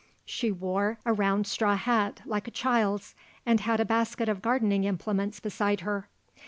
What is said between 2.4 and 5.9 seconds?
a child's, and had a basket of gardening implements beside